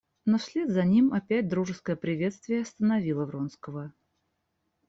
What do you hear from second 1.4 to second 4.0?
дружеское приветствие остановило Вронского.